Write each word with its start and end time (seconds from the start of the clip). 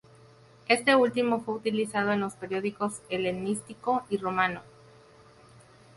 Este 0.67 0.95
último 0.95 1.41
fue 1.43 1.53
utilizado 1.53 2.11
en 2.11 2.21
los 2.21 2.33
periodos 2.33 3.01
helenístico 3.11 4.03
y 4.09 4.17
romano. 4.17 4.63